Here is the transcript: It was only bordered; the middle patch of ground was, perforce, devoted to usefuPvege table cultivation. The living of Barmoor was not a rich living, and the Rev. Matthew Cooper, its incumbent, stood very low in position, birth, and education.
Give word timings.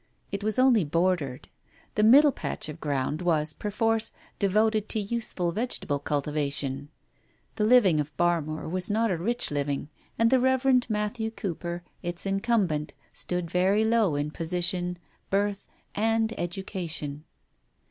It 0.31 0.43
was 0.43 0.57
only 0.57 0.83
bordered; 0.83 1.47
the 1.93 2.01
middle 2.01 2.31
patch 2.31 2.69
of 2.69 2.81
ground 2.81 3.21
was, 3.21 3.53
perforce, 3.53 4.11
devoted 4.39 4.89
to 4.89 4.97
usefuPvege 4.99 5.79
table 5.79 5.99
cultivation. 5.99 6.89
The 7.55 7.65
living 7.65 7.99
of 7.99 8.17
Barmoor 8.17 8.67
was 8.67 8.89
not 8.89 9.11
a 9.11 9.15
rich 9.19 9.51
living, 9.51 9.89
and 10.17 10.31
the 10.31 10.39
Rev. 10.39 10.89
Matthew 10.89 11.29
Cooper, 11.29 11.83
its 12.01 12.25
incumbent, 12.25 12.93
stood 13.13 13.51
very 13.51 13.85
low 13.85 14.15
in 14.15 14.31
position, 14.31 14.97
birth, 15.29 15.67
and 15.93 16.33
education. 16.39 17.23